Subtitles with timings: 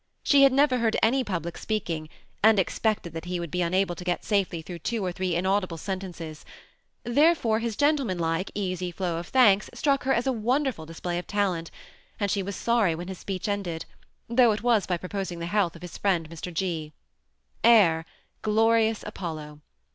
[0.23, 2.09] She had never heard any public speaking,
[2.41, 5.77] and expected that he would be unable to get safely through two or three inaudible
[5.77, 6.43] sen tences;
[7.03, 11.69] therefore his gentlemanlike, easy flow of thanks struck her as a wonderful display of talent,
[12.19, 13.85] and she was sorry when his speech ended,
[14.27, 16.51] though it was by propos ing the health of his friend Mr.
[16.51, 16.93] G.
[17.63, 18.03] Air
[18.41, 19.59] —"Glorious Apollo."